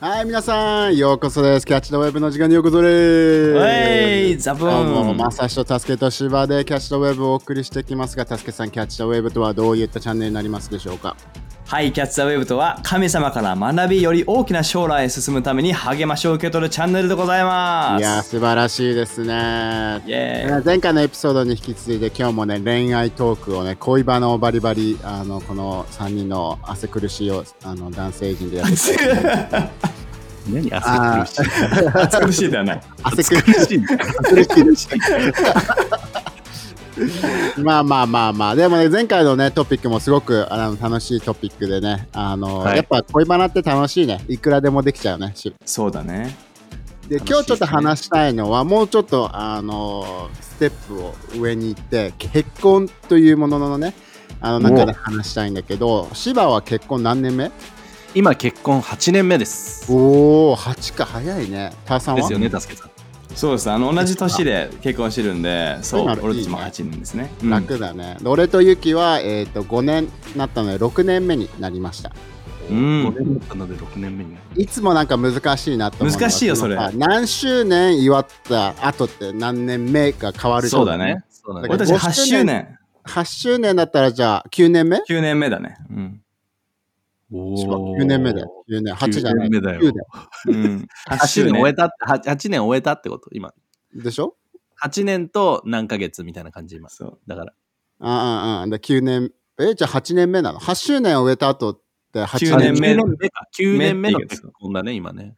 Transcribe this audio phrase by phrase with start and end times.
[0.00, 1.66] はい、皆さん、ようこそです。
[1.66, 3.58] キャッチドウェブの時間にようこそです。
[3.58, 5.12] はい、ザブどうも。
[5.12, 11.16] まさしとたすけとしばでキャッチドウェブをお送りしていきますが、たすけさん、キャッチドウェブとはどういったチャンネルになりますでしょうか？
[11.70, 18.00] はい、キャッチ・ザ・ウェブとは神様から学びより大きな将来へ進むために励ましを受け取るチャンネルでございます。
[18.00, 19.26] いやー、素晴らしいですね。
[20.06, 28.76] イエーイ前回のエピソードに引き続いて今日もね恋愛トークをね恋バナをバリバリあのこの3人の汗苦しいをあの男性陣でやって
[30.50, 31.44] 何あ汗苦し
[31.84, 31.88] い？
[32.00, 32.80] 暑 苦しいではない。
[33.02, 33.80] 汗苦 苦しい。
[33.82, 34.88] 苦しい
[37.62, 38.54] まあまあまあまあ。
[38.54, 42.76] でもね前回のねトピックもすごくあの楽しいトピックでねあの、はい。
[42.76, 44.24] やっぱ恋バナって楽しいね。
[44.28, 45.54] いくらでもできちゃうねし。
[45.64, 46.36] そうだね。
[47.08, 53.94] で今日ちょっと話したいのはもうちょっとあのステップを上に行って結婚というもののね
[54.42, 57.50] あの中で話したいんだけど芝は結婚何年目？
[58.14, 59.90] 今結婚8年目です。
[59.90, 61.72] おお8か早いね。
[61.86, 62.20] ターさんは？
[62.20, 62.90] ですよね、たすけさん。
[63.34, 63.70] そうです。
[63.70, 67.30] あの同じ年で結婚してるんで、そう、俺たちもいいね8人ですね。
[67.42, 72.12] うん楽だね、で俺とユキは、えー、と5年なったので6年目になりました
[72.70, 72.76] うん
[73.08, 74.36] 5年だったので6年目に。
[74.56, 81.24] いつもなんか難しいなと思難しいよそれ何周年祝った後って何年目が変わるじゃんそうだね。
[81.30, 82.78] そうだから俺たち8周年。
[83.04, 85.76] 8周年だったらじゃあ9年目？9年目だね。
[85.90, 86.20] うん。
[87.32, 88.64] お9年目だよ。
[88.70, 88.94] 9年。
[88.94, 90.06] 8じゃない9年目だよ9だよ
[90.46, 91.52] うん、8 8周年。
[91.52, 93.52] 年終えたって、8, 8年終えたってこと、今。
[93.94, 94.36] でしょ
[94.82, 96.88] ？8年と何ヶ月みたいな感じ、今。
[96.88, 97.18] そう。
[97.26, 97.52] だから。
[98.00, 98.66] ああああ。
[98.66, 99.32] で9年。
[99.60, 101.80] えじゃあ8年目なの？8周年を終えた後っ
[102.12, 102.92] て8 9年目。
[102.92, 103.46] 9年目か。
[103.58, 105.34] 9年目の結婚だね、今ね。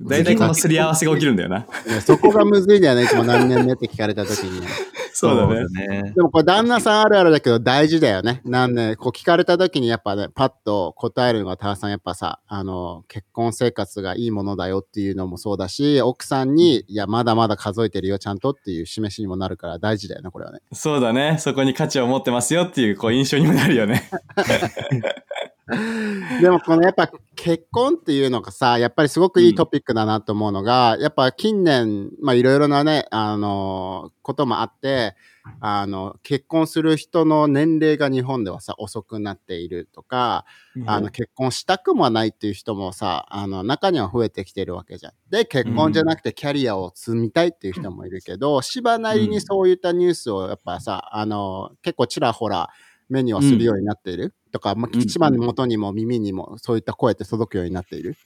[0.00, 1.60] 大体このすり合わせが起きるんだよな。
[1.60, 1.66] ね
[2.00, 4.62] そこがむずいんだよねいつも何年目って聞かれた時に
[5.14, 5.64] そうだね。
[6.02, 6.12] ね。
[6.14, 8.42] でもこれ旦那さんあるあるだけど大事だよね。
[8.44, 20.60] なんで、こう聞かれた時にやっぱね、パッと答えるのがターさんやっぱさ、あの、結婚生活がいいものだよっていうのもそうだし、奥さんに、いや、まだまだ数えてるよ、ちゃんとっていう示しにもなるから大事だよね、これはね。
[20.72, 21.36] そうだね。
[21.38, 24.10] そこに価値を持ってますよっていうこう印象にもなるよね。
[26.42, 35.14] でもこのやっぱ結婚っていうのがさ、やっぱりすごくいいトピックだなと思うのが、やっぱ近年、まあいろいろなね、あの、こともあって、
[35.60, 40.44] あの、結婚する人の年齢が日本ではさ、遅くなっているとか、
[40.86, 45.12] あの結婚したくもないっていう人もさ、あの中には増えてきてるわけじゃん。
[45.30, 52.70] で、結婚じゃなくてキャリアを積みたいっていう人もいるけど、芝なりにそういったニュースをやっぱさ、あの結構ちらほら
[53.08, 58.16] 目にはするようになっている、とか、まあ、うん芝の元にも耳にもそういった声って届くようになっている？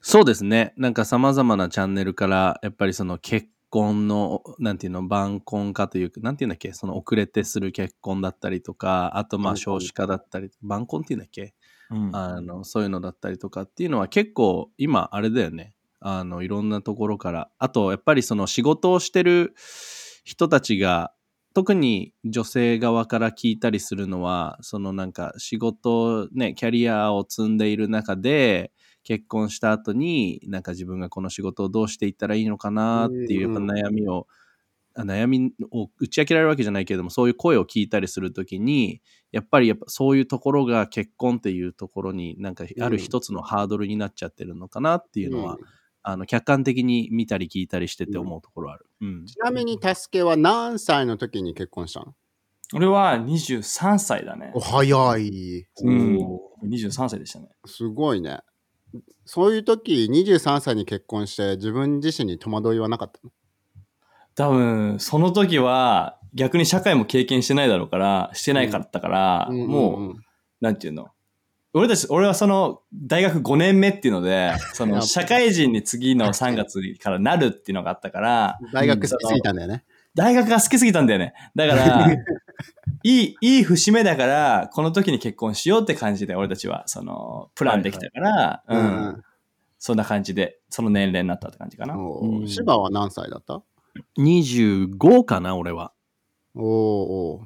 [0.00, 0.74] そうですね。
[0.76, 11.54] なんか様々なチャンネルから、やっぱりその結婚の、なんていうの、晩婚化というか、なんていうんだっけ、その遅れてする結婚だったりとか、あとまあ少子化だったり、晩婚っていうんだっけ、
[11.90, 15.74] うんあの、そういうのだったりとかっていうのは結構今あれだよね。
[16.00, 17.50] あの、いろんなところから。
[17.58, 19.54] あと、やっぱりその仕事をしてる
[20.22, 21.13] 人たちが、
[21.54, 28.72] 特に女性側から聞いたりするのは、そのなんか仕事、ね、キャリアを積んでいる中で、
[29.04, 34.26] 結婚した後に、なんか自分がこの仕事をどうしていったらいいのかなっていうやっぱ悩みを、
[34.96, 39.00] あ悩みを打ち明けられるわけじゃないけれども、そういう声を聞いたりするときに、
[39.30, 45.58] やっぱりやっぱそういうところが結婚っていうところになんかある一つのハードルになっちゃってるのかなっていうのは、うん
[46.06, 48.86] あの客観的に見たり聞いたりしてて思うところある。
[49.00, 49.26] うん。
[49.26, 52.14] ちなみに、タスケは何歳の時に結婚したの？
[52.74, 54.60] 俺は23歳だねお。
[54.60, 55.66] 早い。
[55.82, 57.48] うんお23歳でしたね。
[57.66, 58.40] すごいね。
[59.24, 63.30] そういう時、23歳に結婚して自分自身に戸惑いはなかったの？
[64.34, 70.16] 多分、その時は逆に社会も経験してないだろうから、してないかったから、うんもう、んん
[70.60, 71.08] なんていうの？
[71.76, 79.84] 俺たち、俺はその大学5年目っていうので、 その社会人に次の3月からなるっていうのがあったから、 大学好きすぎたんだよね。
[80.14, 81.34] 大学が好きすぎたんだよね。
[81.56, 82.06] だから、
[83.02, 89.22] いい、いい節目だから、この時に結婚しようって感じで、俺たちは、その、プランできたから、はいはいうん。
[89.80, 91.96] そんな感じで、その年齢になったって感じかな。
[92.46, 93.62] 芝は何歳だった
[94.16, 95.92] ？25かな、俺は。
[96.54, 97.42] おーお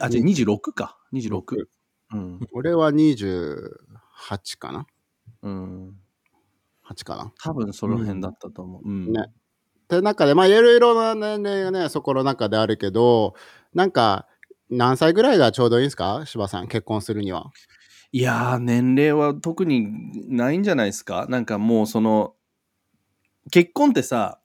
[0.00, 0.96] あ、じゃあ26か。
[1.12, 1.66] 26。
[2.12, 2.40] うん。
[2.52, 4.86] 俺は28かな
[5.42, 5.96] うん。
[6.84, 8.82] 8かな多分その辺だったと思う。
[8.88, 9.12] うん。
[9.12, 9.32] ねっ
[9.88, 13.34] て中でまあいろいろな年齢がねそこの中であるけど
[13.74, 14.26] なんか
[14.70, 16.22] 何歳ぐらいがちょうどいいんですか？
[16.26, 17.50] 柴さん結婚するには
[18.12, 19.86] いやー、年齢は特に
[20.36, 21.26] ないんじゃないですか？
[21.28, 22.34] なんかもうその、
[23.52, 24.39] 結婚ってさ、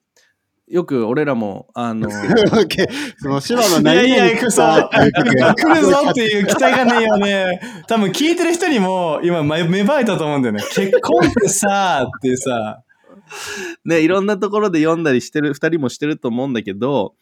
[0.68, 2.10] よく俺らも、あの、
[3.20, 7.60] その芝のい何々やいや、そう、来るぞっていう期待がねえよね。
[7.88, 10.64] 多分聞いてる人にも今芽芽生えたと思うんだよね。
[10.74, 12.82] 結婚ってさ、ってさ、
[13.86, 17.14] ね、いろんなところで読んだりしてる、二人もしてると思うんだけど、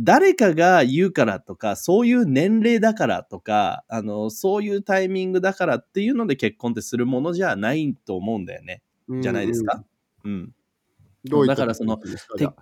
[0.00, 8.82] 誰かが言うからとか、そういう年齢だからとか、あの、そういうタイミングだからっていうので結婚ってするものじゃないと思うんだよね。
[9.20, 9.82] じゃないですか？
[10.24, 10.52] うん。
[11.28, 12.54] どういっただからその時ですかてじゃ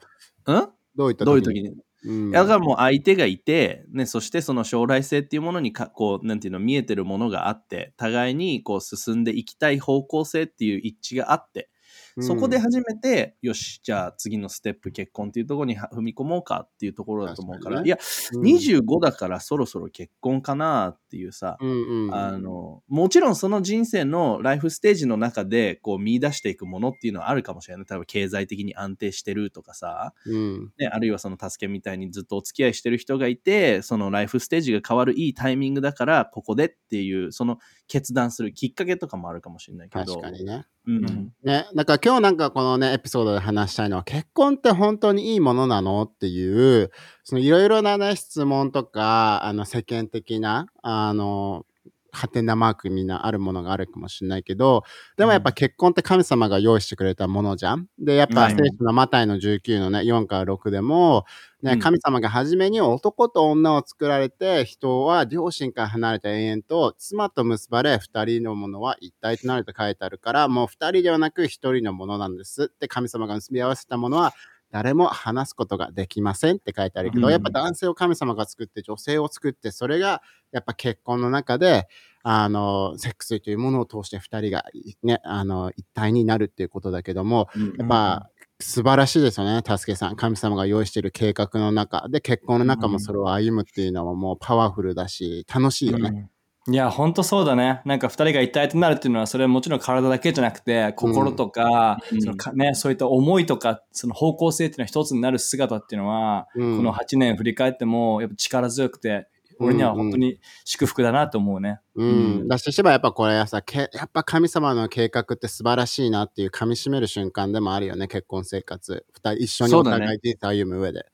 [0.46, 0.68] あうん？
[0.96, 1.74] どういったどういう時に？
[2.04, 2.30] うん。
[2.30, 11.70] だからもう相手がいて、ね、そしてその将来性っていうものにかこうなんていうの見えてるものがあって互いにこう進んでいきたい方向性っていう一致があって
[12.18, 17.86] そこで初めて、よしじゃあ次のステップ結婚っていうところに踏み込もうかっていうところだと思うからね。
[17.86, 17.98] いや
[18.42, 27.86] 25だからそろそろ結婚かなっていうさ、うんうん、あのもちろんその人生のライフステージの中でこう見出していくものっていうのはあるかもしれない。
[27.88, 30.72] 例えば経済的に安定してるとかさ、うん。
[30.78, 37.58] ね、あるいはその助けみたいにずっとお付き合いしてる人がいてそのライフステージが変わるいいタイミングだからここでっていうその
[37.88, 40.16] 決断するきっかけとかもあるかもしれないけど。
[40.16, 40.66] 確かにね。
[40.86, 40.96] うん。
[40.96, 41.32] うん。
[41.42, 46.90] ね、だから今日なんかこのね、エピソードで話したいのは、結婚って本当にいいものなのっていう、
[47.28, 51.66] そのいろいろなね、質問とか、あの世間的な、あの、
[52.12, 54.84] ハテナマークみんなあるものがあるかもしれないけど、
[55.16, 57.88] でもやっぱ結婚って神様が用意してくれたものじゃん。
[57.98, 58.52] で、やっぱはい。
[58.52, 61.24] 聖書のマタイの19のね、4から6でも、
[61.62, 61.78] ね、うん。
[61.80, 74.32] 神様が初めに男と女を作られて、人は両親から離れた永遠と妻と結ばれ、二人のものは一体となると書いてあるから、もう二人ではなく一人のものなんですって神様が結び合わせたものは、
[74.76, 80.20] 誰も話すことができませんって書いてあるけど、うんやっぱ男性を神様が作って女性を作って、それが
[80.52, 81.88] やっぱ結婚の中で、
[82.22, 84.66] あの、セックスというものを通して二人が
[85.02, 88.28] ね、あの、一体になるっていうことだけども、やっぱ、
[88.60, 90.16] 素晴らしいですよね、タスケさん。
[90.16, 96.28] 神様が用意している計画の中で、結婚の中もそれを歩むっていうのはもうパワフルだし、楽しいよね。
[96.66, 97.80] うんいや、ほんとそうだね。
[97.84, 109.28] なんか二人が一体となるっていうのは、それはもちろん体だけじゃなくて、心とか、うんそのかね、そういった思いとか、その方向性っていうのは一つになる姿っていうのは、うんこの8年振り返っても、やっぱ力強くて、
[109.58, 111.80] 俺には本当に祝福だなと思うね。
[111.94, 112.08] うん。
[112.08, 112.12] う
[112.44, 119.06] んだし、しばやっぱこれさ、けやっぱ神様の計画って素晴らしいなっていう噛み締める瞬間でもあるよね、結婚生活。
[119.12, 121.06] 二人一緒にお互い人生歩む上で。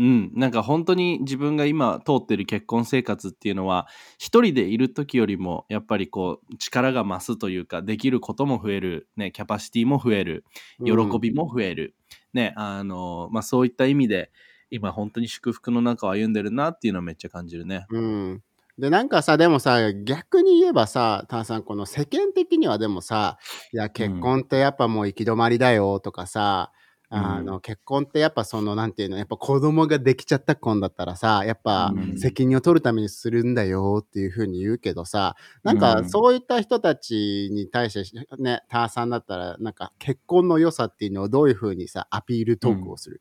[0.00, 3.86] うん、なんか本当に自分が今通ってる結婚生活っていうのは
[4.16, 10.46] 一人でいる時よりもやっぱりこう力が増すというかできることも増える、ね、キャパシティも増える。
[10.82, 11.94] 喜びも増える、
[12.32, 14.30] ねあのまあ、そういった意味で
[14.70, 17.84] 今本当に祝福の中を歩んでるなっていうのはめっちゃ感じるね。
[17.90, 18.42] うん。
[18.78, 23.36] で、なんかさ、でもさ、逆に言えばさ、タンさん、この世間的にはでもさ、
[23.74, 26.72] いや、結婚ってやっぱもう行き止まりだよとかさ、
[27.12, 35.34] あの、結婚ってやっぱその、なんていうの、やっぱ子供ができちゃった婚だったらさ、やっぱうん責任を取るためにするんだよっていうふうに言うけどさ、
[35.64, 43.20] なんうんかそういった人たちに対して、ね、ターさんだったら、なんか結婚の良さっていうのをどういうふうにさ、アピールトークをする？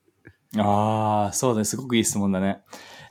[0.57, 1.65] ああ、そうだね。
[1.65, 2.61] すごくいい質問だね。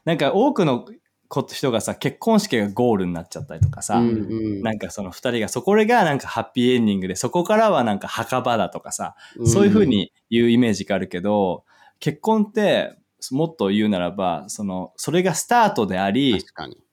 [0.05, 0.85] なんか多くの
[1.29, 9.15] こ人がさ、結婚式がゴールになっちゃったりとかさ、うんうんなんかその二人が、そこがなんかハッピーエンディングで、そこからはなんか墓場だとかさ、
[9.45, 11.65] そういうふうに言うイメージがあるけど、
[12.01, 12.97] 結婚って、
[13.33, 16.39] もっと言うならば、その、それがスタートであり。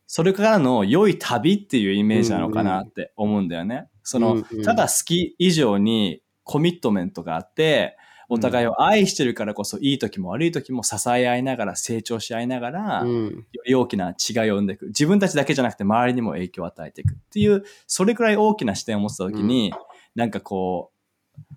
[0.08, 3.88] それからの良い旅っていうイメージなのかなって思うんだよね。
[4.04, 7.98] その、うんうんただ好き以上にコミットメントがあって、
[8.30, 14.88] お互いを愛してるからこそ、いい時も悪い時も支え合いながら、成長し合いながら、ようんり大きな違いを生んでいく。
[14.88, 19.74] 自分たちだけじゃなくて周りにも影響を与えていくっていう、それくらい大きな視点を持ってた時に、
[20.16, 20.92] なんかこ
[21.38, 21.54] う、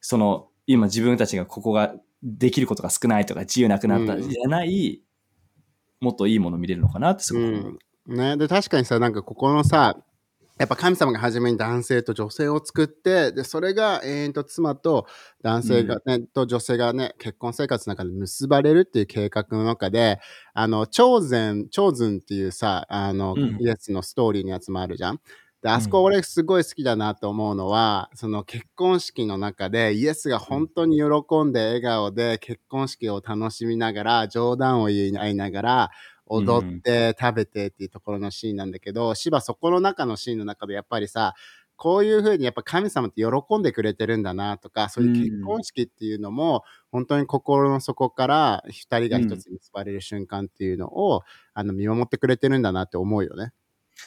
[0.00, 4.28] その、今自分たちがここができることが少ないとか自由なくなったうん。
[4.28, 5.02] じゃない、
[6.00, 7.78] もっといいもの見れるのかなってすごく思う。
[8.06, 9.96] うん、ね、で確かにさなんかここのさ
[10.60, 15.06] やっぱ神様が初めに男性と女性を作ってでそれが永遠と妻と
[15.42, 20.20] 男性が、ねと女性がね結婚生活の中で結ばれるっていう計画の中で
[20.52, 23.56] あの超然超然っていうさあの、うん。
[23.58, 25.20] イエスのストーリーのやつもあるじゃん。
[25.62, 35.90] であそこ俺すごい好きだなと思うのは、その結婚式の中でイエスが本当に喜んで笑顔で結婚式を楽しみながら冗談を言い合いながら
[36.26, 41.34] 踊って食べてっていうところのシーンなんだけど、芝そこの中のシーンの中でやっぱりさ
[41.76, 51.22] こういうふうにやっぱ神様って喜んでくれてるんだなとかそういう結婚式っていうのも本当に心の底から二人が一つに結ばれる瞬間っていうのを、
[51.54, 53.52] あの見守ってくれてるんだなって思うよね。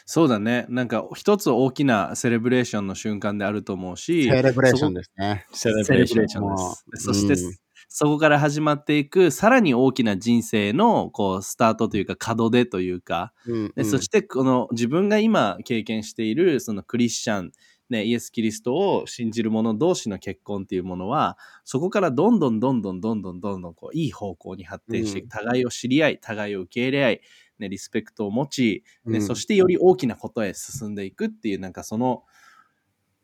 [0.06, 0.66] そうだね。
[0.70, 5.46] なんか一つ大きなセレブレーションの瞬間であると思うし、セレブレーションですね。
[5.52, 7.06] セレブレーションもです。
[7.06, 7.54] そして、うん
[7.96, 17.52] そこから始まっていく、さらに大きな人生の、こう、スタートというか、門出というか、うんうんでそして、この自分が今経験している、そのクリスチャン、
[17.92, 27.22] ね、イエス・キリストを信じる者同士の結婚っていうものは、そこからどんどんどんどんどんどんどんどんこういい方向に発展していく、うん互いを知り合い、互いを受け入れ合い、
[27.60, 32.24] ね、リスペクトを持ち、ねうんそしてより大きなことへ進んでいくっていう、なんかその、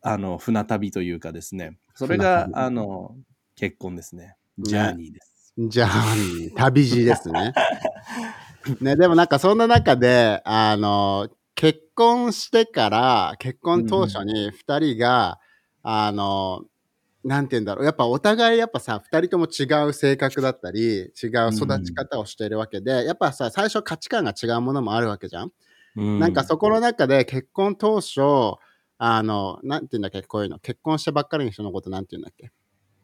[0.02, 3.16] あの、船旅というかですね、それが、あの、
[3.56, 4.36] 結婚ですね。
[4.58, 5.54] ジャーニーです。
[5.58, 6.16] じゃあ、
[6.56, 7.54] 旅路ですね。
[8.82, 15.40] ね、でもなんかそんな中で、あの、結婚してから、結婚当初に二人が、
[15.82, 16.64] あの、
[17.30, 17.86] なんて言うんだろう。
[17.86, 21.10] やっぱお互いやっぱさ、二人とも違う性格だったり、違う
[21.54, 25.52] 育ち方をしているわけで、やっぱさ、最初価値観が違うものもあるわけじゃん。
[25.96, 28.22] うんなんかそこの中で結婚当初、
[28.98, 30.58] あの、なんて言うんだっけ、こういうの。
[30.58, 32.52] 結婚してばっかりの人のことなんて言うんだっけ？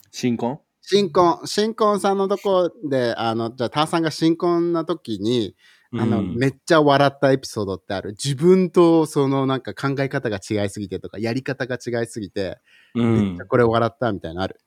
[0.09, 0.59] 新婚？
[0.81, 5.55] 新婚、新婚さんのとこで、あの、じゃあ、ターさんが新婚な時に、
[5.93, 8.11] あの、うんめっちゃ笑ったエピソードってある。
[8.11, 12.59] 自分とそのなんか考え方が違いすぎてとか、やり方が違いすぎて、
[12.95, 13.45] うんめっちゃ。
[13.45, 14.59] これ笑ったみたいなのある。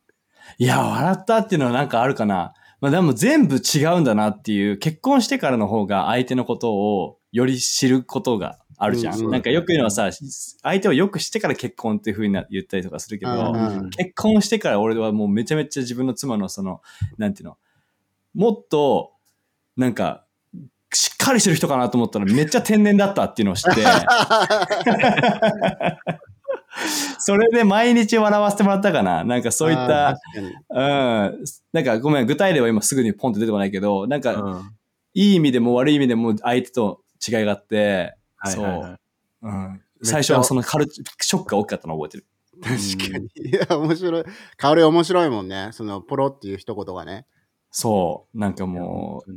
[0.59, 2.55] いや、笑ったっていうのはなんかあるかな。
[2.81, 9.15] まあでも全部違うんだなっていう、結婚してからの方が相手のことをより知ることがあるじゃん。
[9.15, 10.09] うんうんなんかよく言うのはさ、
[10.63, 16.81] 相手をよくしてから結婚っていうふうにな言ったりとかするけど、うん結婚してから俺はもうめちゃめちゃ自分の妻のその、
[17.19, 17.59] なんていうの、
[18.35, 19.13] もっと、
[19.77, 20.25] なんか、
[20.93, 23.85] しっかりしてる人かなと思ったらめっちゃ天然だったっていうのを知って、
[27.19, 29.25] それで毎日笑わせてもらったかな。
[29.25, 30.17] なんかそういった
[30.71, 31.45] うん。
[31.73, 34.71] なんかごめん、具体例は今すぐにポンと出てこないけど、なんか、うん
[35.15, 38.15] いい意味でも悪い意味でも相手と違いがあって、
[38.45, 38.97] そはいはいはうい。
[39.43, 39.83] うん。
[40.05, 42.27] 最初はそのカルチショックが大きかったのを覚えてる。
[42.63, 42.77] 確
[43.13, 43.29] かに。
[43.51, 44.25] いや、面白い。
[44.57, 45.71] 香り面白いもんね。
[45.73, 47.27] その、ポロっていう一言がね。
[47.73, 48.39] そう。
[48.39, 49.33] なんか本もう、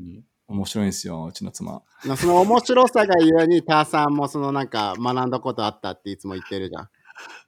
[0.52, 1.82] 面白いんですよ、うちの妻。
[2.06, 6.90] まあその面白さがゆえに、ターさんもそのなんか学んだことあったっていつも言ってるじゃん。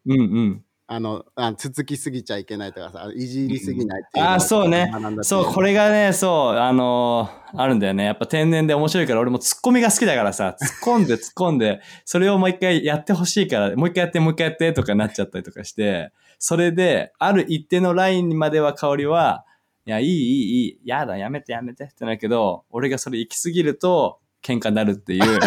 [0.05, 0.63] うんうん。
[0.86, 4.91] あの、あつつきすぎちゃいけないとかさ、いじりすぎないっていうのをああ、そうね。
[5.22, 8.05] そう、これがね、そう、あのーあるんだよね。
[8.05, 19.45] やっぱ天然で面白いから、俺もツッコミが好きだからさ、突っ込んで突っ込んで、それをもう一回やってほしいから、もう一回やって、もう一回やってとかなっちゃったりとかして、それで、ある一定のラインまでは香りは、
[19.86, 25.20] いや、いい、いい、いい、やだ、やめて、やめてってなるけど、俺がそれ行き過ぎると、喧嘩になるっていう。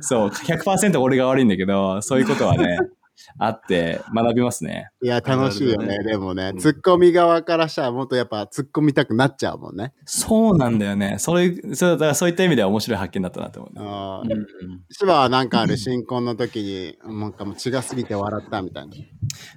[0.00, 2.78] そう、100%俺が悪いんだけど、そういうことはね、
[3.38, 4.90] あって、学びますね。
[5.02, 5.98] いや、楽しいよね。
[5.98, 9.92] ねでもね、うんツッコミ側からしたらもっとやっぱ突っ込みたくなっちゃうもんね。
[10.04, 11.16] そうなんだよね。
[11.18, 13.84] それ、そう、だからそういった意味では面白い発見だったなと思うね。
[13.84, 18.94] あーうんうん芝はなんかある新婚の時に、なんかもう血が過ぎて笑ったみたいな。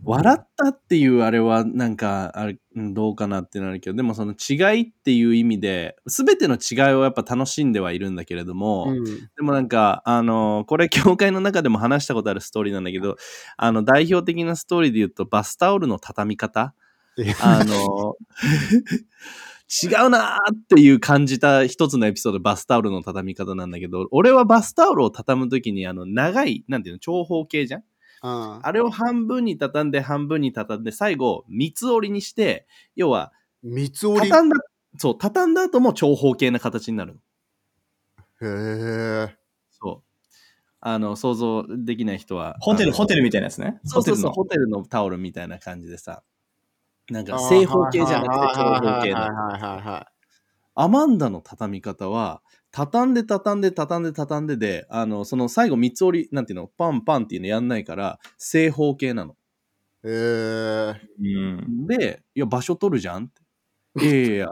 [0.03, 9.03] 笑ったっていうあれはなんかあれうんどうかなってなるけどでもその違いっていう意味で全ての違いをやっぱ楽しんではいるんだけれども、うん。
[9.03, 13.17] でもなんかあのこれ教会の中でも話したことあるストーリーなんだけど
[13.57, 16.73] あの代表的なストーリーで言うとバスタオルの畳み方？
[17.41, 18.15] あの
[19.83, 27.83] 違うなーっていう感じた一つのエピソードバスタオルの畳み方なんだけど俺はバスタオルを畳む時にあの長いなんていうの長方形じゃん？
[28.21, 34.27] あれを半分に畳んで半分に畳んで最後三つ折りにして要は三つ折り？
[34.27, 34.57] へ畳んだ
[34.97, 37.19] そう畳んだ後も長方形な形になるの
[38.41, 39.37] え。
[39.71, 40.27] そう。
[40.83, 43.79] あの想像できない人はホテル、ホテルみたいなやつね。
[43.85, 46.23] そうそうそうホホテルのタオルみたいな感じでさ。
[47.09, 50.10] なんか正方形じゃなくて長方形はいのはいはいは
[50.81, 56.67] アマンダの畳み方は畳んで畳んで畳んで畳んでであのその最後三つ折りなんていうの？
[56.67, 59.33] パンパンっていうのやんないから正方形なの
[60.03, 60.07] い。
[60.07, 60.95] へえ。
[61.21, 61.57] テルの。
[61.59, 61.87] うん。
[61.87, 64.03] で、いや、場所取るじゃんって。
[64.03, 64.47] いやいやいや、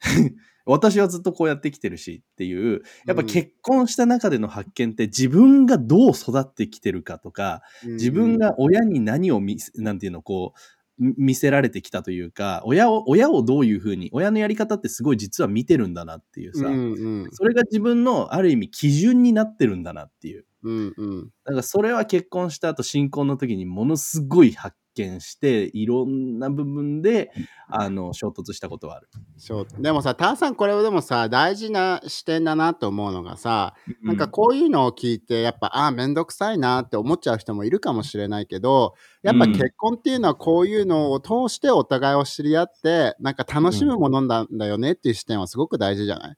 [0.66, 20.44] 私はずっとこうやってきてるしっていう、やっぱ結婚した中での発見って自分がどう育ってきてるかとか、自分が親に何を見せ、なんていうの、こう、み見せられてきたというか、親を、親をどういうふうに、親のやり方ってすごい実は見てるんだなっていうさ、うんうんそれが自分のある意味基準になってるんだなっていう。
[20.62, 21.24] うんうん。
[21.44, 27.30] だからそれは結婚した後新婚の時にものすごい発見していろんな部分で
[27.68, 29.08] あの衝突したことはある。
[29.36, 29.66] そう。
[29.82, 39.52] でもさ、ターさん、これでもさ、大事な視点だなと思うのがさ、なんかこういうのを聞いて、やっぱ、ああ、めんどくさいなって思っちゃう人もいるかもしれないけど、やっぱうん。
[39.52, 46.36] 結婚っていうのはこういうのを通してお互いを知り合って、なんか楽しむものなんだよねっていう視点はすごく大事じゃない？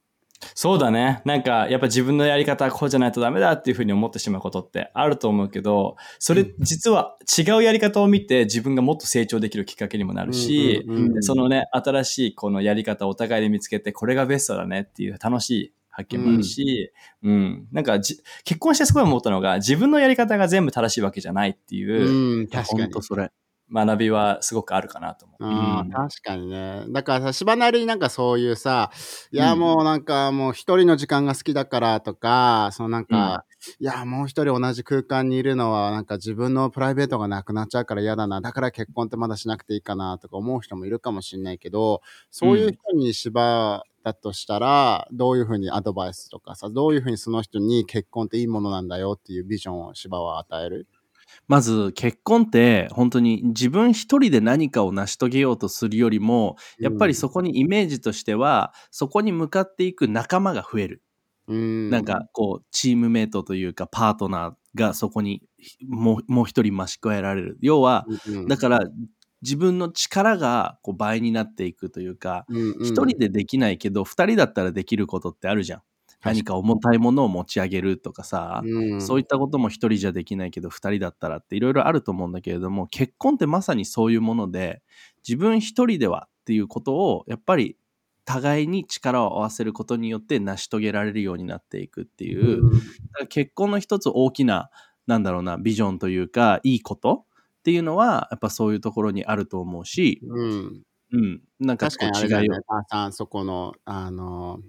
[0.55, 1.23] そうだね。
[1.25, 10.85] なんか、やっぱ自分のやり方はこうじゃないとダメだっていうふうに思ってしまうことってあると思うけど、それ実は違うやり方を見て自分がもっと成長できるきっかけにもなるし、
[11.21, 23.03] そのね、新しいこのやり方をお互いで見つけて、これがベストだねっていう楽しい発見もあるし、うん、なんかじ結婚してすごい思ったのが、自分のやり方が全部正しいわけじゃないっていううん、確かにほんと。
[23.03, 23.31] それ。
[23.73, 25.45] 学びはすごくあるかなと思う。
[25.45, 25.49] う
[25.85, 26.85] ん確かにね。
[26.91, 28.91] だからさ、芝なりになんかそういうさ、
[29.33, 33.45] いやうんもうなんかもう一人の時間が好きだからとか、そのなんか、
[33.81, 38.41] いやもう一人同じ空間にいるのはなんか自分のプライベートがなくなっちゃうから嫌だな。
[38.41, 50.89] だから結婚ってまだしなくていいかなとか思う人もいるかもしれないけど、そういう人に芝だとしたら、どういうふうにアドバイスとかさ、どういうふうにその人に結婚っていいものなんだよっていうビジョンを芝は与える？
[51.49, 61.03] まず結婚って本当に自分一人で何かを成し遂げようとするよりもやっぱりそこにイメージとしてはそこに向かっていく仲間が増える、
[61.49, 65.43] うん、なんかこうチームメイトというかパートナーがそこに
[65.89, 67.59] もうもう一人増し加えられる。
[67.61, 68.81] 要はうん、だから
[69.43, 72.47] 自分の力がこう倍になっていくというか
[72.81, 75.83] 一一人でできないけど二人だったらできることってあるじゃん
[76.25, 78.63] 何か重たいものを持ち上げるとかさ、
[79.01, 84.83] そういったことも一人じゃできないけど二人だったらっていろいろあると思うんだけれども結婚ってまさにそういうもので
[85.27, 87.77] 自分一人ではっていうことをやっぱり
[88.25, 92.79] 互いに力を合わせることによって成し遂げられるようになっていくっていう、だか
[93.21, 94.71] ら結婚の一つ大きな
[95.07, 97.25] なんだろうなビジョンというかいいこと
[97.61, 102.37] っていうのはやっぱそういうところにあると思うし、うん、うん、なんか確かにこう違いを。
[102.39, 103.13] あれだよね。
[103.13, 104.61] そこの、あの、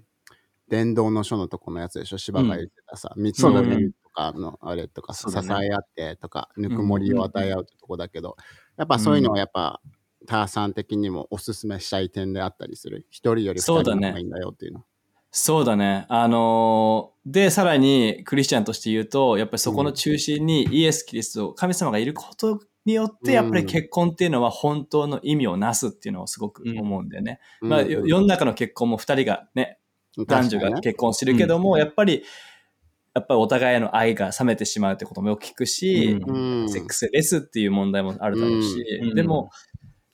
[0.68, 8.36] 伝道の書のとこのやつでしょ、芝が言ってたさ、三つのうん面とかのあれとか、支え合ってとか、ぬくもりを与え合うってとこだけど、
[8.76, 9.80] やっぱそういうのはやっぱ、
[10.26, 13.06] 母さん的にもおすすめしたい点であったりする？
[13.10, 14.84] 一人より二人の方がいいんだよっていうの。
[15.30, 16.06] そうだね。
[16.08, 27.40] あのーで、さらにクリスチャンとして言うと、やっぱりそこの中心にイエス・キリスト、神様がいることによって、やっぱり結婚っていうのは本当の意味をなすっていうのをすごく思うんだよね。
[27.60, 29.78] まあ、うんよ世の中の結婚も二人がね、
[30.16, 32.22] 男女が結婚してるけども、やっぱり、
[33.14, 36.68] やっぱりお互いへの愛が冷めてしまうってこともよく聞くし、うん。
[36.68, 39.14] セックスレスっていう問題もあるだろうし、うん。
[39.14, 39.50] でも、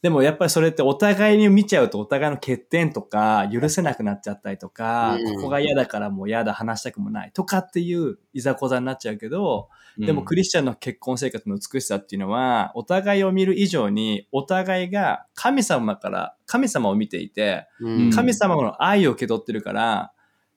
[0.03, 5.35] でもやっぱりそれってお互いに見ちゃうとお互いの欠点とか許せなくなっちゃったりとか、うん。
[5.37, 18.11] ここが嫌だからもう嫌だ話したくもないとかっていういざこざになっちゃうけど、でもクリスチャンの結婚生活の美しさっていうのはお互いを見る以上にお互いが神様から神様を見ていて、うん。
[18.11, 20.13] 神様の愛を受け取ってるから、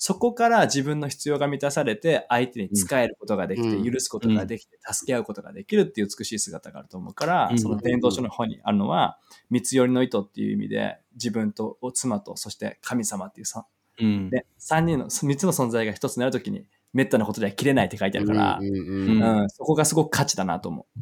[0.05, 3.89] そこから自分の必要が満たされて、相手に仕えることができて、うん。
[3.89, 7.57] 許すことができて、助け合うことができるっていう美しい姿があると思うから、うん。
[7.57, 9.17] その伝道書の方にあるのは、
[9.49, 13.65] 三つ寄りの糸っていう意味で、自分と妻と、そして神様っていうさ、
[13.97, 14.29] うん。
[14.29, 19.39] で、三人の、三つの存在が一つになるときに、滅多なことでは切れないって書いてあるから、うんうんうんうん。
[19.41, 20.99] うんそこがすごく価値だなと思う。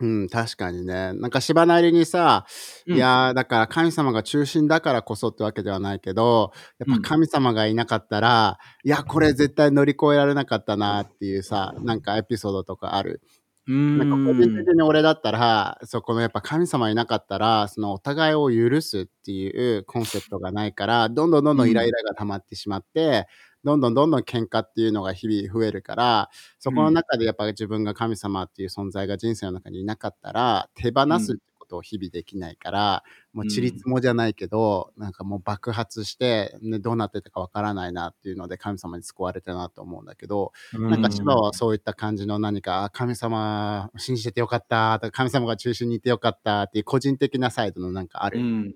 [0.00, 1.12] うん、確かにね。
[1.12, 2.46] なんか芝なりにさ、
[2.86, 13.20] うんいやーだから神様が中心だからこそってわけではないけど、やっぱ神様がいなかったら、いや、これ絶対乗り越えられなかったなっていうさ、なんかエピソードとかある？
[13.68, 23.26] うんなんか個人的に俺だったら、そこのやっぱ神様いなかったら、そのお互いを許すっていうコンセプトがないから、どんどんどんどんイライラが溜まってしまって、
[23.64, 48.40] どんどんどんどん喧嘩っていうのが日々増えるから、そこの中でやっぱ自分が神様っていう存在が人生の中にいなかったら、手放すってことを日々できないから、もうちりつもじゃないけど、なんかもう爆発して、ね、どうなってたかわからないなっていうので神様に救われたなと思うんだけど、なんか千葉はそういった感じの何か、あ神様信じててよかったとか、神様が中心にいてよかったっていう個人的なサイドのなんかある？
[48.40, 48.74] うん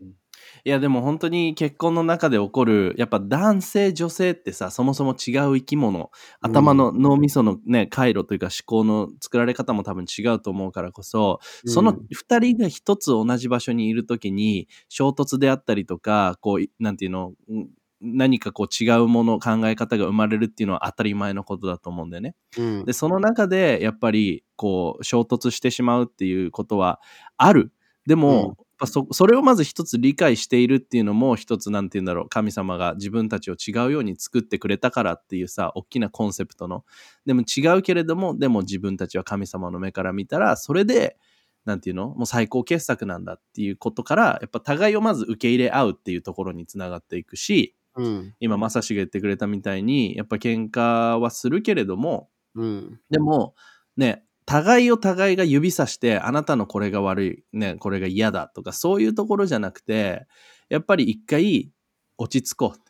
[0.65, 11.99] いやでも本当に結婚の中で起こるやっぱ男性女性ってさそもそも違う生き物頭の脳みそのね回路というか思考の作られ方も多分違うと思うからこそその2
[12.41, 17.69] 人が一つ同じ場所にいる時に衝突であったりとかこういなんていうのうん
[18.05, 22.35] 何かこう違うもの考え方が生まれるっていうのは当たり前のことだと思うんだよね。
[22.59, 22.85] うん。
[22.85, 27.01] でその中でやっぱりこう衝突してしまうっていうことは
[27.39, 27.73] ある。
[28.07, 36.85] でも、うんぱそそれをまず一つ理解しているっていうのも一つなんて言うんだろう神様が自分たちを違うように作ってくれたからっていうさ大きなコンセプトの。
[37.27, 41.17] でも違うけれどもでも自分たちは神様の目から見たらそれで
[41.65, 42.09] なんていうの？
[42.11, 48.35] もう最高傑作なんだっていうことからやっぱ互いをまず受け入れ合うっていうところにつながっていくしうん。
[48.41, 53.01] 今まさしが言ってくれたみたいにやっぱ喧嘩はするけれどもうん。
[53.11, 53.55] でも、
[53.97, 60.27] ね、互いを互いが指さして、あなたのこれが悪い、ね、これが嫌だとか、そういうところじゃなくて、
[60.69, 61.71] やっぱり一回
[62.19, 62.81] 落ち着こう。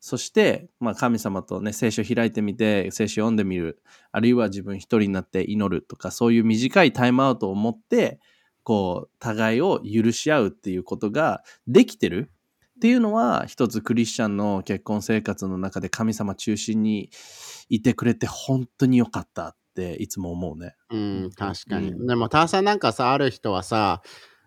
[0.00, 3.82] そして、まあ、神様とね、聖書開いてみて、聖書読んでみる。
[4.12, 8.20] あるいは自分一人になって祈るとか、そういう短いタイムアウトを持って、
[8.62, 12.30] こう、互いを許し合うっていうことができてる
[12.76, 17.10] っていうのは、一つクリスチャンの結婚生活の中で神様中心に
[17.68, 20.74] いてくれて本当に良かったていつも思うね。
[20.90, 21.92] うん、確かに。
[21.98, 22.06] うん。
[22.06, 24.02] でも、ターさんなんかさ、ある人はさ、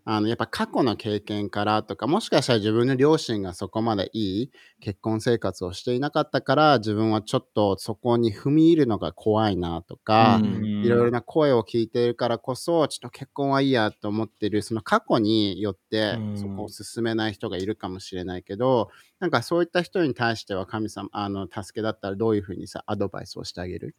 [0.05, 10.79] あの、やっぱ過去の経験からとか、もしかしたら自分の両親がそこまでいい結婚生活をしていなかったから、自分はちょっとそこに踏み入るのが怖いなとか、うん。
[10.81, 16.21] いろいろな声を聞いてるからこそ、ちょっと結婚はいいやと思ってる、その過去によってうん。
[16.33, 18.89] そこを進めない人がいるかもしれないけど、
[19.19, 23.95] なんかそういった人に対しては神様、あの、助けだったらどういうふうにさ、アドバイスをしてあげる？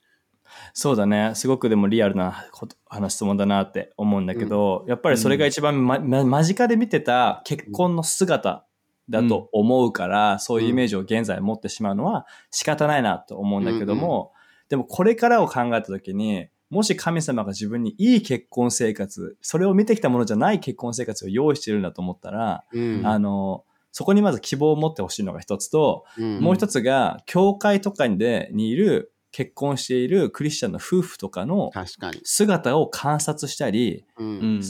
[0.73, 1.33] そうだね。
[1.35, 8.67] すごくでもリアルなこと話質問だなって思うんだけど、やっぱりそれが一番、まま間近で見てた結婚の姿
[9.09, 14.33] だと思うから、そういうイメージを現在持ってしまうのは仕方ないなと思うんだけども、
[14.69, 23.03] でもこれからを考えた時に、もし神様が自分にいい結婚生活、それを見てきたものじゃない結婚生活を用意してるんだと思ったら、うん。
[23.05, 26.41] あの、そこにまず希望を持ってほしいのが一つと、うん。
[26.41, 31.71] もう一つが、教会とかでにいる、結婚しているクリスチャンの夫婦とかの。
[32.25, 34.25] 姿を観察したり、う。
[34.25, 34.63] うんん。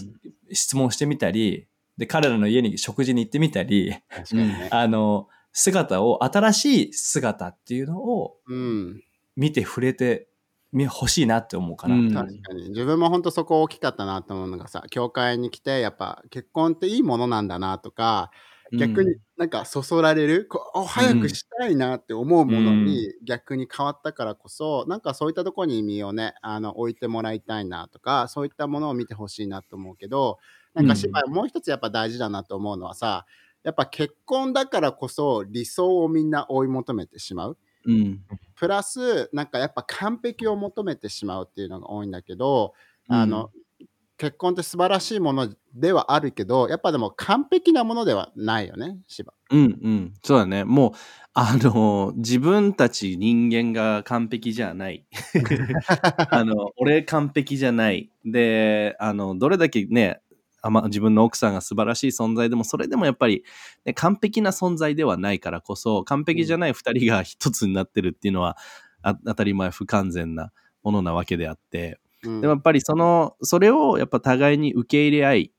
[0.53, 3.94] 質問してみたり、で、彼らの家に食事に行ってみたり、
[4.33, 4.68] ね。
[4.70, 9.03] あの、姿を、新しい姿っていうのをうん。
[9.37, 10.29] 見て触れて
[10.73, 11.94] み欲しいなって思うかな。
[11.96, 12.68] うん確かに。
[12.70, 18.31] 自分も本当そこ大きかったなと思うのがさ、教会に来て、やっぱ結婚っていいものなんだなとか、
[18.72, 30.38] 逆になんかそそられる、こうお早くしたいなって思うものに逆に変わったからこそ、なんかそういったところに身をね、あの置いてもらいたいなとか、そういったものを見てほしいなと思うけど、
[30.74, 33.26] なんか芝居もう一つやっぱ大事だなと思うのはさ、
[33.62, 37.59] やっぱ結婚だからこそ理想をみんな追い求めてしまう。
[37.87, 38.20] うん。
[38.54, 42.74] プラス、なんかやっぱ完璧を求めてしまうっていうのが多いんだけど、
[43.09, 43.50] あの、
[44.20, 49.33] 結婚って素晴らしいものではあるけど、やっぱでも完璧なものではないよね、芝。
[49.50, 50.12] うんうん。
[50.22, 50.64] そうだね。
[50.64, 50.92] もう、
[51.33, 55.06] あの、自分たち人間が完璧じゃない。
[56.30, 58.11] あの、俺完璧じゃない。
[58.26, 60.20] で、あの、どれだけね、
[60.61, 63.42] あま、自分の奥さんが素晴らしい存在でも、それでもやっぱり、
[63.87, 68.59] ね、完璧な存在ではないからこそ、完璧じゃない二人が一つになってるっていうのは、
[69.00, 70.52] あ当たり前不完全な
[70.83, 75.52] ものなわけであって、うんでもやっぱりその、それをやっぱ互いに受け入れ合い、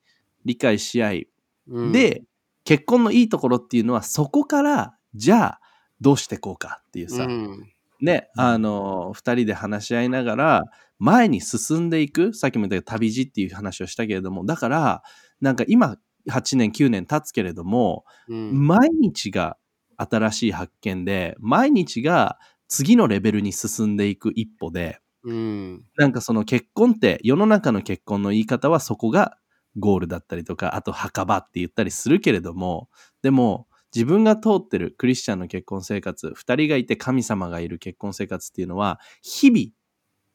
[0.45, 1.27] 理解し合い、
[1.67, 1.91] うん。
[1.91, 2.23] で、
[2.63, 5.59] 結婚のいいところっていうのは、そこから、じゃあ、
[5.99, 7.73] どうしていこうかっていうさ、うん。
[8.01, 10.63] ね、あの、二人で話し合いながら、
[10.99, 15.03] 前に進んでいく、さっきも言った旅路っていう話をしたけれども、だから、
[15.39, 15.97] なんか今、
[16.29, 18.67] 8年、9年経つけれども、うん。
[18.67, 19.57] 毎日が
[19.97, 25.85] 新しい発見で、毎日が次のレベルに進んでいく一歩で、うん。
[25.97, 29.37] なんかその結婚って、世の中の結婚の言い方はそこが
[29.77, 32.89] ゴールだったりとか、あと墓場って言ったりするけれども、
[33.21, 39.65] でも自分が通ってるクリスチャンの結婚生活、二人がいて神様がいる結婚生活っていうのは、日々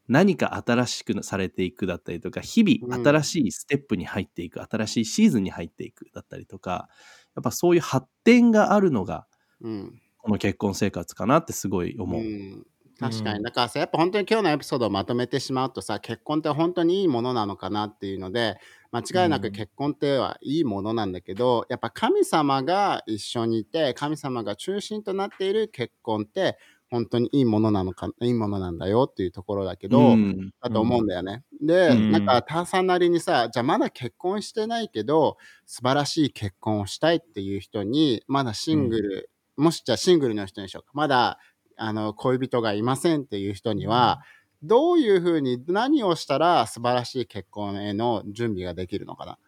[0.09, 6.89] 何か新しくされていくだったりとか、日々うん新しいステップに入っていく、新しいシーズンに入っていくだったりとか、
[7.37, 9.27] やっぱそういう発展があるのが、
[9.61, 10.01] うん。
[10.19, 12.21] この結婚生活かなってすごい思う。
[12.23, 12.67] うん
[12.99, 13.37] 確かに。
[13.37, 18.59] うんだからさ、やっぱ本当に今日のエピソードをまとめてしまうとさ、結婚って本当にいいものなのかなっていうので、
[18.93, 26.57] 間違いなく結婚ってはいいものなんだけど、やっぱ神様が一緒にいて、神様が中心となっている結婚って、
[26.89, 31.43] 本当にいいものなのか、いいものなんだよっていうところだけど、うんだと思うんだよね。
[31.61, 40.93] で、うんなんか、ターさんなりにさ、じゃあまだ結婚してないけど、素晴らしい結婚をしたいっていう人に、まだシングル、もしじゃあシングルの人にしようか。
[40.95, 41.39] まだ、
[41.77, 44.21] あの、恋人がいませんっていう人には、
[44.63, 49.39] どういうふうに、何をしたら素晴らしい結婚への準備ができるのか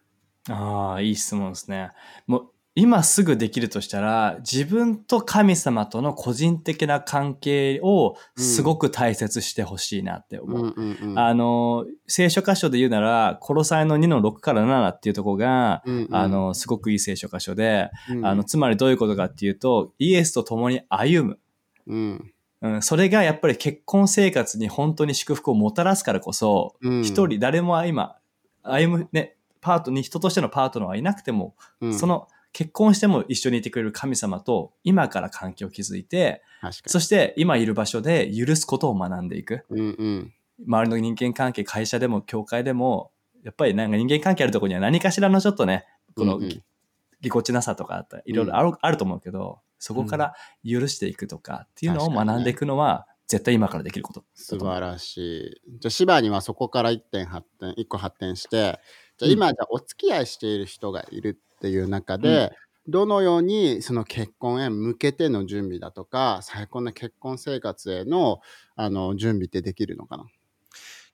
[0.47, 0.55] な？
[0.55, 1.91] ああ、いい質問ですね。
[2.27, 10.75] もう、今すぐできるとしたら、自分と神様との個人的な関係をすごく大切してほしいなって思う。
[11.15, 21.39] あの、聖書箇所で言うなら、コロサイの2の6から7っていうところが、うんうんあ、の、すごくいい聖書箇所で、うんあの、、つまりどういうことかっていうと、イエスと共に歩む。
[21.87, 22.33] うん。
[22.61, 28.17] うん、それがやっぱり結婚生活に本当に祝福をもたらすからこそ、うん一、人誰も今、
[28.63, 36.41] 歩むね、パートに、人としてのパートナーはいなくても、うんそ、の結婚しても一緒にいてくれる神様と今から関係を築いて、
[36.85, 39.65] そして今いる場所で許すことを学んでいく。
[39.69, 39.81] に。
[39.81, 40.33] うんうん。
[40.67, 43.11] 周りの人間関係、会社でも教会でも、
[43.43, 46.63] やっぱりなんか人間関係あるところには何かしらのちょっとね、この、うんうん
[47.21, 54.59] ぎこちなさとかあったらいろいろある,、あると思うけど、そこから許していくとかっていうのを学んでいくのは、絶対今からできることだと素。
[54.59, 55.79] 晴らしい。
[55.79, 58.79] じゃあ、芝にはそこから1点発展、1個発展して、
[59.17, 62.51] じゃあ今、じゃあお付き合いしている人がいるっていう中で、
[62.87, 68.39] どのようにその結婚へ向けての準備だとか、最高の結婚生活への
[68.75, 70.25] あの準備ってできるのかな？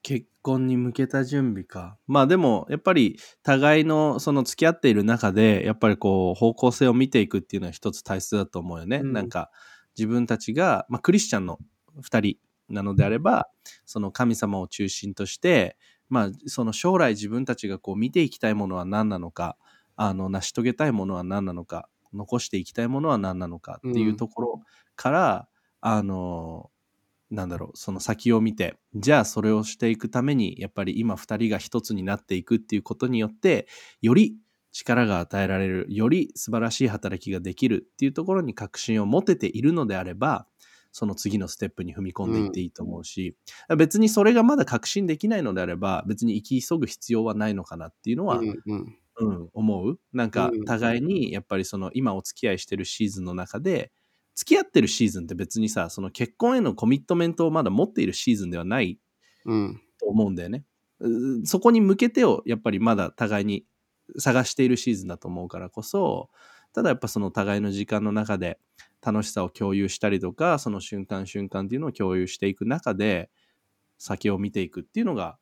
[0.05, 1.97] 結婚に向けた準備か。
[2.05, 8.97] まあでも、やっぱり互いのその付き合っている中で、やっぱりこう方向性を見ていくっていうのは一つ大切だと思うよね。
[8.97, 9.49] うんなんか
[9.97, 11.57] 自分たちが、まあクリスチャンの
[11.99, 12.37] 二人
[12.69, 13.49] なのであれば、
[13.87, 15.75] その神様を中心として、
[16.07, 19.57] まあその将来自分たちがこう見ていきたいものは何なのか、
[19.95, 24.61] あの成し遂げたいものは何なのか、残していきたいものは何なのかっていうところ
[24.95, 25.47] から、
[25.81, 26.69] あの、
[27.35, 33.67] なんだろう、その先を見て、じゃあそれをしていくために、やっぱり今二人が一つになっていくっていうことによって、
[34.01, 34.37] より
[34.71, 40.47] 力が与えられる、より素晴らしい働きができるっていうところに確信を持てているのであれば、
[40.91, 43.35] その次のステップに踏み込んでいっていいと思うし、
[43.77, 48.97] 別にそれがまだ確信できないのであれば、別に生き急ぐ必要はないのかなっていうのは、うんうん。
[49.17, 49.99] うん、思う。
[50.13, 50.65] なんかうん。
[50.65, 53.91] 互いにやっぱりその今お付き合いしてるシーズンの中で
[54.35, 58.99] 付き合ってるシーズンって別にさその結婚へのコミットメントをまだ持っているシーズンではない
[59.45, 60.65] うんと思うんだよね。
[60.99, 63.65] うそこに向けてをやっぱりまだ互いに
[64.17, 66.29] 探しているシーズンだと思うからこそ
[66.73, 68.59] ただやっぱその互いの時間の中で
[69.01, 73.29] 楽しさを共有したりとかその瞬間瞬間っていうのを共有していく中で
[73.97, 75.37] 先を見ていくっていうのが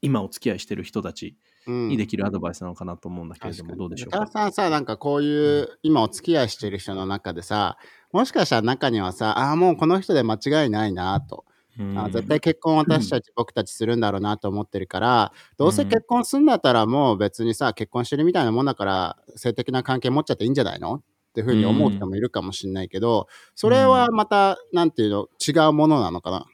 [0.00, 4.26] 今お付き合いしてる人たちうんにできるアドバイスなのかなと思うんだけれども、どうでしょうか？
[4.26, 7.76] さんさ、なんかこういう、今お付き合いしてる人の中でさ、
[8.12, 11.44] もしかしたら中にはさ、ああ、もうこの人で間違いないなと。
[11.78, 11.98] うん。
[11.98, 20.96] あ絶対結婚私たち、僕たちするんだろうなと思ってるから、どうせ結婚するんだったらもう別にさ、結婚してるみたいなもんだから、性的な関係持っちゃっていいんじゃないの？
[20.96, 26.44] っていうふうに思う人もいるかもしれないけど、それはまた、なんていうの、違うものなのかな？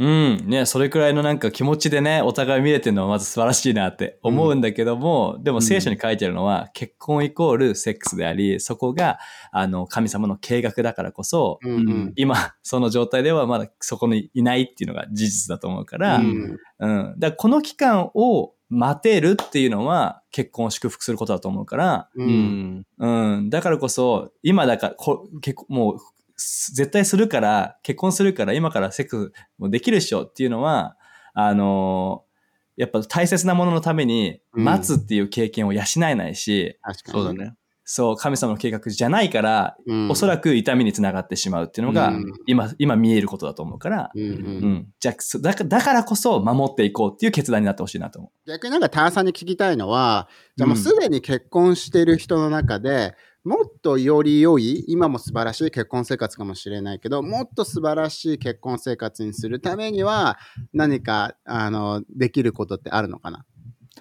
[0.00, 0.44] うん。
[0.46, 9.18] ね、それくらいのなんか気持ちでね、お互い見れてるのはまず素晴らしいなって思うんだけども、でも聖書に書いてあるのは、結婚イコールセックスであり、そこが、
[9.50, 12.12] あの、神様の計画だからこそ、うんうん。
[12.14, 16.58] 今、その状態ではまだそこにいないっていうのが事実だと思うから、ううん。
[17.14, 22.22] んだからこの期間を待てるっていうのは、結婚を祝福することだと思うから、う。
[22.22, 22.86] うんん。
[22.98, 23.50] うん。
[23.50, 26.04] だからこそ、今だから、こ結構もう、す
[26.38, 30.96] 絶対するから、結婚するから、今からセックスもできるっしょっていうのは、
[31.34, 32.28] あのー
[32.78, 37.24] やっぱ大切なもののために、うん待つっていう経験を養えないし、確かに。
[37.24, 37.44] そうだ。
[37.44, 37.54] ね。
[37.90, 44.32] そう、神様の計画じゃないから、うん、おそらく痛みにつながってしまうっていうのが、うん今、今見えることだと思うから、うんうんう
[44.68, 44.88] ん。
[45.00, 53.14] じゃだからだからこそ守っていこうっていう決断になってほしいなと思逆になんかターさんに聞きたいのは、じゃあもうすでに結婚してる人の中で、
[53.48, 60.38] もっとより良い、今も素晴らしい結婚生活かもしれないけど、もっと素晴らしい結婚生活にするためには、
[60.74, 63.46] 何か、あの、できることってあるのかな？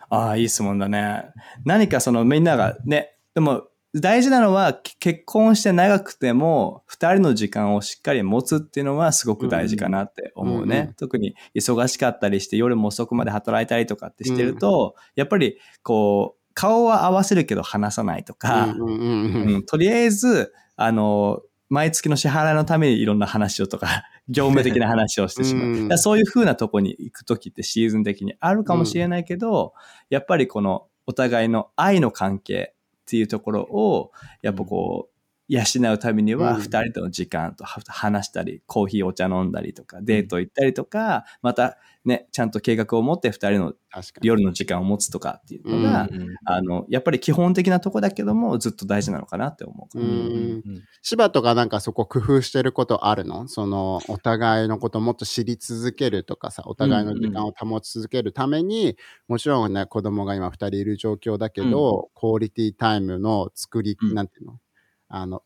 [0.10, 1.24] ああ、いい質問だね。
[1.64, 10.78] 何かそのみんながね、でも大事なのはけ結婚して長くても二人の時間をしっかり持つっていうのはすごく大事かなって思うね。
[10.78, 23.88] うんうん特に忙しかったりして夜も遅くまで働いたりとかってしてると、やっぱりこう、顔は合わせるけど話さないとか、うんうんうんうんとりあえず、あの、毎月の支払いのためにいろんな話をとか、
[24.28, 25.68] 業務的な話をしてしまう。
[25.68, 29.76] うんそういう風なとこに行くときってシーズン的にあるかもしれないけど、
[30.10, 35.17] やっぱりこのお互いの愛の関係っていうところを、やっぱこう、
[35.48, 35.62] 養
[35.94, 36.62] うためには、うん。
[36.62, 43.74] 二人との時間とは話したり、コーヒーお茶飲んだりとか、デート行ったりとか、またね、ちゃんと計画を持って二人の。
[44.22, 50.08] 夜の時間を持つとかっていうのが、うんあの、やっぱり基本的なとこだけども、ずっと大事なのかなって思うかうら。
[50.08, 50.62] ん
[51.02, 53.48] 柴とかなんかそこ工夫してることあるの？
[53.48, 64.14] そのお互いのことをもっと知り続けるとかさお互いの時間を保ち続けるために、もちろんね子供が今2人いる状況だけど、クオリティタイムの作り、うん。
[64.14, 64.60] なんていうの？
[65.10, 65.44] あの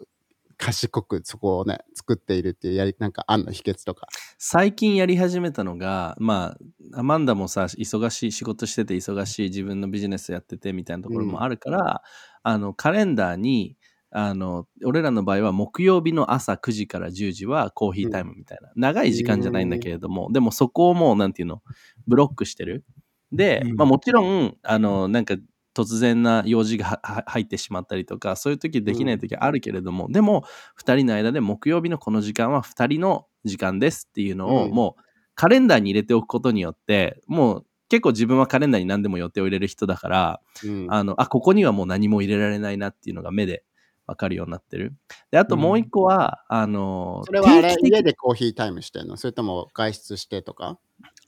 [0.57, 4.07] 賢くそこをね作っているっていうやりなんかあんの秘訣とか。
[4.43, 6.55] 最近やり始めたのが、ま
[6.93, 12.01] あ、アマンダもさ、忙しい、仕事してて忙しい、自分のビジネスやっててみたいなところもあるから、
[12.41, 13.77] あの、カレンダーに、
[14.09, 18.71] あの、俺らの場合は木曜日の朝9時から10時はコーヒータイムみたいな。
[18.75, 21.61] 長い時間じゃないんだけれども、でもそこをもう、なんていうの、
[22.07, 22.83] ブロックしてる。
[23.31, 25.35] で、うんまあもちろん、あの、なんか、
[25.73, 30.43] 突然な用事が入ってしまったりとか、そういう時できない時あるけれども、でも、
[30.79, 34.71] 2人の間で木曜日のこの時間は2人の時間ですっていうのを、うん。
[34.71, 35.03] もう
[35.35, 40.87] カレンダーに入れておくことによって、もう結構自分はカレンダーに何でも予定を入れる人だから、うん。
[40.89, 43.63] あの、あ、ここにはもう何も入れられないなっていうのが目で
[44.07, 44.93] わかるようになってる。
[45.31, 49.15] で、あともう一個は、あの、それはあれ家でコーヒータイムしてんの？
[49.15, 50.79] それとも外出してとか？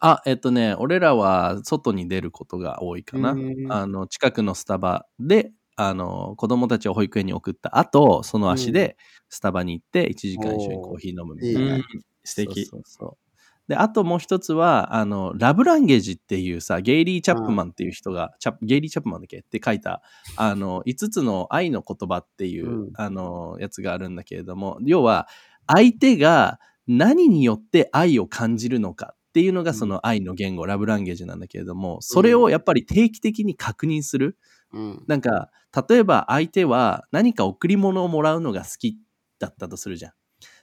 [0.06, 3.32] あ、えっとね、俺らは外に出ることが多いかな。
[3.32, 8.98] うんあの、近くのスタバで、あの、子供たちを保育園に送った後、その足で
[9.30, 11.78] スタバに行って1時間一緒にコーヒー飲むみたいな。
[11.78, 11.84] いい
[12.26, 12.66] 素敵。
[12.66, 13.70] そうそうそう。
[13.70, 19.38] で、あともう一つは、あの、ラブランゲージっていうさ、ゲイリー・チャップマンっていう人が、チャップゲイリー・チャップマンだっけ？
[19.40, 20.02] って書いた、
[20.36, 22.92] あの、5つの愛の言葉っていう、うん。
[22.96, 25.28] あの、やつがあるんだけれども、要は、
[25.66, 34.38] 相手が何によって愛を感じるのかっていうのがその愛の言語、ラブランゲージなんだけれども、それをやっぱり定期的に確認する。
[34.72, 35.50] うんなんか、
[35.90, 39.00] 例えば相手は何か贈り物をもらうのが好き
[39.40, 40.12] だったとするじゃん。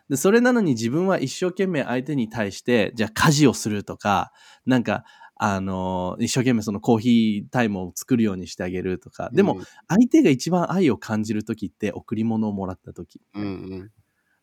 [0.08, 4.30] で、それなのに自分は一生懸命相手に対して、じゃあ家事をするとか、
[4.66, 5.02] なんか、
[5.34, 9.30] あの、一生懸命そのコーヒータイムを作るようにしてあげるとか。
[9.32, 13.20] でも、相手が一番愛を感じるときって贈り物をもらったとき。
[13.34, 13.90] うんうん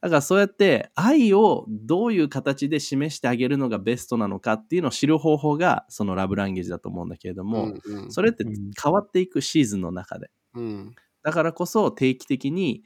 [0.01, 10.29] だからそうやって愛をどういう形で示してあげるのがベストなのかっていうのを知る方法がそのラブランゲージだと思うんだけれども、うんうんそれってうん変わっていくシーズンの中で。
[10.53, 12.83] うんだからこそ定期的に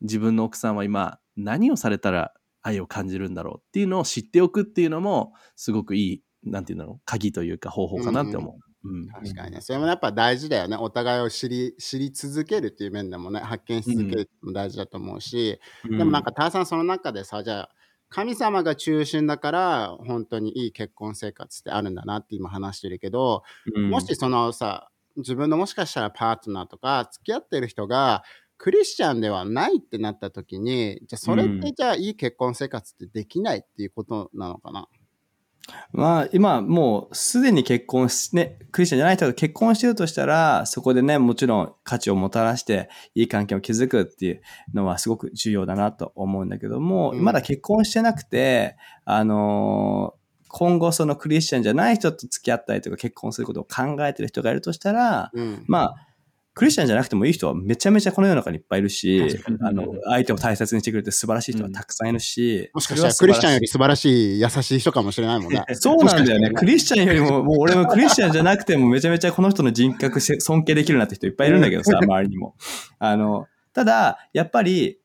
[0.00, 8.54] 自分の奥さんは今何をされたら愛を感じるんだろうっていうのを知っておくっていうのもすごくいい、なんていうの、鍵というか方法かなって思う。
[8.54, 8.60] うん。
[9.12, 9.60] 確かにね。
[9.60, 10.76] それもやっぱ大事だよね。
[10.76, 17.70] お互いを知り知り続けるっていう面でもね、発見し続けるのも大事だと思うし、でもなんか、ターさんその中でさ、じゃあ、
[18.10, 23.42] 神様が中心だから、本当にいい結婚生活ってあるんだなって今話してるけど、
[23.74, 28.24] うんもしそのさ、自分のもしかしたらパートナーとか付き合ってる人が
[28.58, 34.88] クリスチャンではないってなった時に、じゃあそれっうんてじゃあいい結婚生活ってできないっていうことなのかな？
[35.92, 44.42] まあ、今、もう、すでに結婚し、ね、クリスチャンじゃない人が結婚してるとしたら、そこでね、もちろん価値をもたらして、いい関係を築くっていう
[44.74, 50.24] のはすごく重要だなと思うんだけども、うんまだ結婚してなくて、あのー
[50.56, 55.64] 今後そのクリスチャンじゃない人と付き合ったりとか結婚することを考えてる人がいるとしたら、うん。
[55.66, 56.06] まあ、
[56.54, 65.64] クリスチャンじゃなくてもいい人はめちゃめちゃこの世の中にいっぱいいるしあの、相手を大切にしてくれて素晴らしい人はたくさんいるし、もしかしたらクリスチャンよりそ素晴らしい、優しい人かもしれないもんね。
[65.74, 66.50] そうなんだよね。
[66.50, 72.54] クリスチャンよりも、もう俺もクリスチャンじゃなくてもめちゃめちゃこの人の人格せ尊敬できるなって人いっぱいいるんだけどさ、周りにも。
[73.00, 75.00] あの、ただ、やっぱり、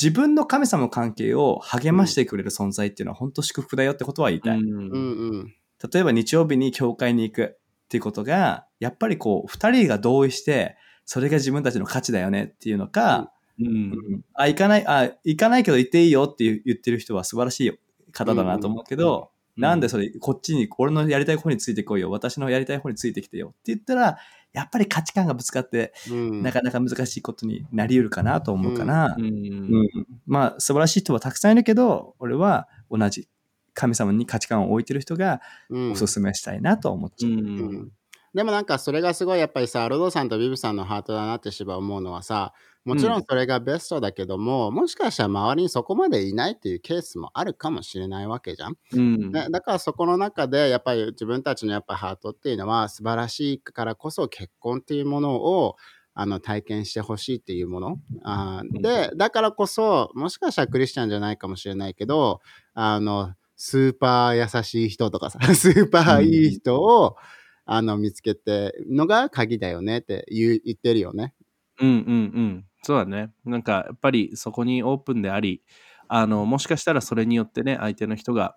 [0.00, 4.58] 自分の神様の関係を励ましてくれる存在っていうのは本当祝福だよってことは言いたい。
[4.58, 5.54] うんうんうん。
[5.92, 14.24] 例えば日曜日に教会に行くっていうことが、やっぱりこう、二人が同意して、それが自分たちの価値だよねっていうのか、うん。
[14.34, 17.78] あ、行かない、あ、行かないけど行っていいよって言ってる人は素晴らしい
[18.12, 19.62] 方だなと思うけど、うん。
[19.62, 24.18] なんでそれ、こっちに、俺のやりたい方についてこいよ、私のやりたい方についてきてよって言ったら、
[24.52, 26.42] やっぱり価値観がぶつかって、うん。
[26.42, 29.24] なかなか難しいことになり得るかなと思うから、うん。
[29.24, 29.88] うん。
[30.26, 33.28] まあ素晴らしい人はたくさんいるけど、俺は同じ
[33.74, 35.40] 神様に価値観を置いてる人が
[35.70, 35.92] うん。
[35.92, 37.32] おすすめしたいなと思っちゃう。
[37.32, 37.92] うんうん
[38.36, 42.52] でもなんかそれがすごいやっぱりさ、ロドさんとビブさんのハートだなってしば思うのはさ、
[42.84, 48.76] もちろんそれがベストだけども、もしかしたら周りにそこまでいないっていうケースもあるかもしれないわけじゃん。
[48.92, 49.32] うん。
[49.32, 55.76] ね、だからそこの中でやっぱり自分たちのやっぱハートっていうのは素晴らしいからこそ結婚っていうものを
[56.12, 57.98] あの体験してほしいっていうもの。
[58.22, 62.42] あーでだからこそもしかしたらクリスチャンじゃないかもしれないけど
[62.74, 67.16] あのスーパー優しい人とかさ スーパーいい人を、
[67.66, 71.34] あの見つけてのが鍵だよねって言う言ってるよね。
[71.80, 71.98] うんうんう
[72.40, 72.64] ん。
[72.82, 73.32] そうだね。
[73.44, 75.62] なんかやっぱりそこにオープンであり、
[76.08, 78.56] あの、もしかしたらそれによってね、相手の人が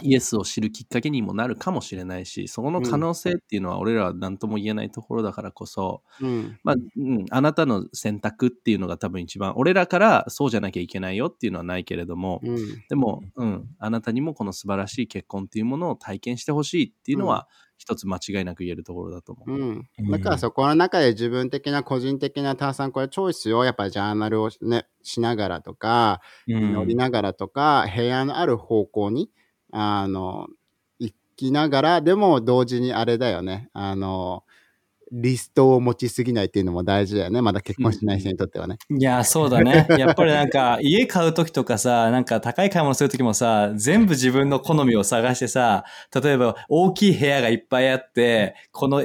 [0.00, 12.56] イエスを知るきっかけにもなるかもしれないし、そこの可能性っていうのは俺らは何とも言えないところだからこそ、うんまあ、うん、あなたの選択っていうのが多分一番、俺らからそうじゃなきゃいけないよっていうのはないけれども、うん
[12.88, 17.48] でも、うん、あなたにもこの素晴らしい結婚っていうものを体験してほしいっていうのは、
[17.82, 19.50] 一つ間違いなく言えるところだと思う。
[19.50, 26.74] うん、だからそこの中で自分的な個人的なターさんこれチョイスをやっぱりジャーナルを、ね、しながらとか、うん。
[26.74, 29.30] 乗りながらとか平安のある方向に
[29.72, 30.46] あの
[31.00, 33.68] 行きながらでも同時にあれだよね。
[33.72, 34.44] あの
[35.14, 38.78] リストを持ちすぎないっていうのも大事だよねまだ結婚しない人にとってはね。
[38.88, 39.86] いや、そうだね。
[39.98, 45.84] やっぱりなんか、家買うときとかさ、なんか高い買い物するときもさ、全部自分の好みを探してさ、
[46.14, 49.04] 例えば大きい部屋がいっぱいあって、この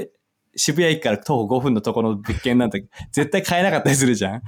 [0.55, 4.41] 渋谷駅から徒歩5分のところの物件なんて絶対買えなかったりするじゃん。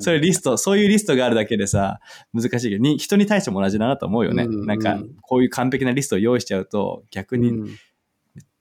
[0.00, 2.00] それリスト、そういうリストがあるだけでさ、
[2.32, 4.44] 難しいけど、に人に対しても同じだなと思うよね。
[4.44, 7.76] うんなんか、こういう完璧なリストを用意しちゃうと、逆にうん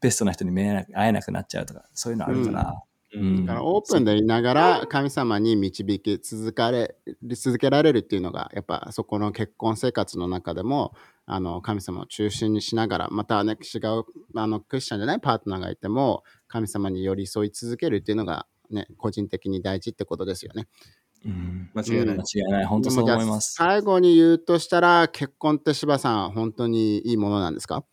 [0.01, 2.61] ベストな人に見えな会えなくなっちゃうとか、そういうのあるから。
[2.61, 2.79] うんうん
[3.11, 6.95] だからオープンでいながら神様に導き続かれ
[7.31, 10.93] 続けられるっていうのがやっぱそこの結婚生活の中でも
[11.25, 14.03] あの神様を中心にしながらまたね違う
[14.35, 20.67] あのクリスチャンじゃないパートナーがいても神様に寄り添い続けるっていうのがね個人的に大事ってことですよね。
[21.25, 22.15] うん間違いない。
[22.17, 22.65] 間違いない。
[22.65, 23.55] 本当そう思います。
[23.55, 27.83] 最後に言うとしたら結婚って柴さん本当にいいものなんですか？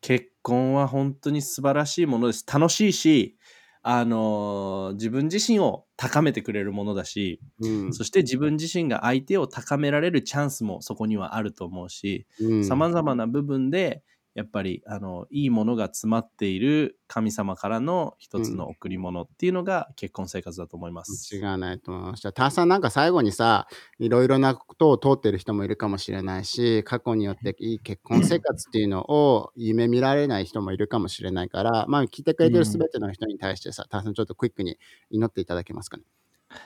[0.00, 2.44] 結婚は本当に素晴らしいものです。
[2.46, 3.38] 楽しいし、
[3.82, 14.02] あのー自分自身を高めてくれるものだし、うんそして自分自身が相手を高められるチャンスもそこにはあると思うし、うんさまざまな部分で、
[14.34, 21.34] やっぱりあのいいものが詰まっている神様からの一つの贈り物っていうのが結婚生活だと思います。
[21.34, 22.32] 違いないと思いました。
[22.32, 23.68] ターさんなんか最後にさ、
[24.00, 34.78] いろいろなことを通ってる人もいるかもしれないし、過去によっていい結婚生活っていうのを夢見られない人もいるかもしれないから、まあ聞いてくれてるすべての人に対してさ、ターさんちょっとクイックに
[35.10, 36.02] 祈っていただけますかね。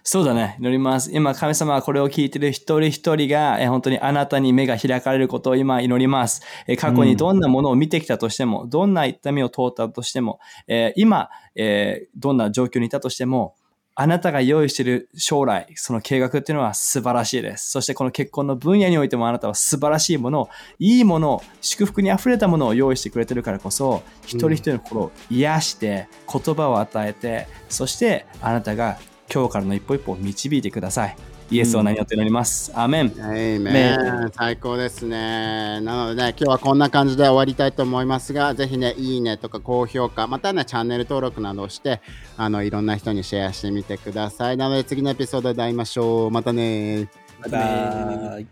[0.03, 0.57] そうだね。
[0.59, 1.11] 祈ります。
[1.13, 6.43] 今、神様はこれを聞いている一人一人が、えー本当にあなたに目が開かれることを今祈ります。
[6.67, 13.55] えー過去にどんなものを見てきたとしても、どんな痛みを通ったとしても、えー今、えーどんな状況にいたとしても、
[14.01, 17.73] あなたが用意している将来、その計画っていうのは素晴らしいです。
[17.73, 29.01] そしてこの結婚の分野においてもあなたは素晴らしいものを、いいものを、祝福に溢れたものを用意してくれてるからこそ、一人一人の心を癒して、言葉を与えて、そしてあなたが
[29.33, 31.17] 今日からの一歩一歩を導いてください。
[31.51, 32.71] イエスを名によって祈ります？
[32.75, 34.31] アーメン。
[34.33, 35.81] 最高ですね。
[35.81, 42.03] なのでね、今日はこんな感じで終わりたいと思いますが、ぜひね、いいねとか高評価、またね、チャンネル登録などをして、
[42.37, 44.59] あの、いろんな人にシェアしてみてください。
[44.59, 46.31] なので次のエピソードで会いましょう。
[46.31, 47.09] またね。
[47.41, 48.47] バイバイ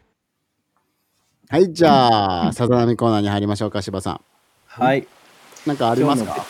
[1.49, 4.21] はい、じゃあ、さざ波コーナーに入りましょうか、柴さん。
[4.67, 5.07] はい。
[5.67, 6.47] なんかあります今日か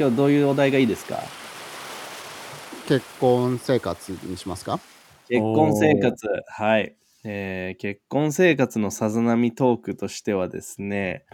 [0.00, 1.18] 今日どういうお題がいいですか？
[2.92, 4.78] 結婚生活にしますか？
[5.26, 6.28] 結婚生活。
[6.46, 6.94] はい。
[7.24, 11.24] えー結婚生活のさざ波トークとしてはですね、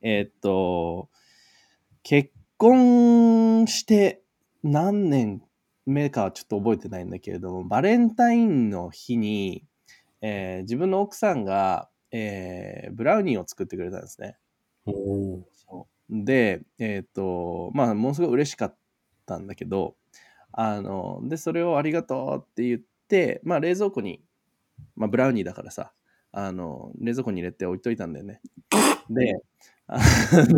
[0.00, 1.08] えーっと、
[2.04, 4.22] 結婚して
[4.62, 5.42] 何年
[5.86, 9.64] 目かはちょっと覚えてないんだけれども、バレンタインの日に、
[10.20, 14.36] えー自分の奥さんが、えーブラウニーを作ってくれたんですね。
[16.08, 18.76] で、えっ、と、まあ、ものすごい嬉しかっ
[19.26, 19.96] たんだけど、
[20.52, 24.22] あの、で、それをありがとうって言って、まあ、冷蔵庫に、
[24.96, 25.92] まあ、ブラウニーだからさ、
[26.32, 28.40] あの、冷蔵庫に入れて置いといたんだよね。
[29.10, 29.42] で、
[29.86, 29.98] あ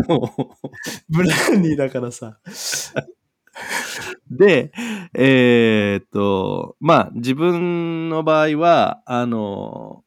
[0.09, 0.20] の、
[1.09, 2.38] ブラウニーだからさ。
[4.30, 4.72] で、
[5.14, 10.05] えーっと、まあ、自分の場合は、あの、